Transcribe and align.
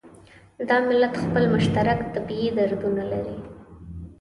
دا 0.69 0.77
ملت 0.89 1.13
خپل 1.23 1.43
مشترک 1.53 1.99
طبعي 2.15 2.47
دردونه 2.57 3.03
لري. 3.11 3.37